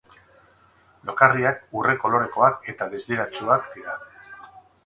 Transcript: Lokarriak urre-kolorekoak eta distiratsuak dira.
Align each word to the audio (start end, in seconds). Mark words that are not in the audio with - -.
Lokarriak 1.09 1.61
urre-kolorekoak 1.81 2.67
eta 2.75 2.91
distiratsuak 2.97 3.73
dira. 3.77 3.99